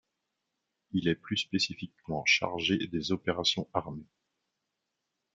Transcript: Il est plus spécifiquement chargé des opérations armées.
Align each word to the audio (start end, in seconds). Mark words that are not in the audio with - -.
Il 0.93 1.07
est 1.07 1.13
plus 1.15 1.37
spécifiquement 1.37 2.25
chargé 2.25 2.87
des 2.87 3.11
opérations 3.11 3.69
armées. 3.71 4.09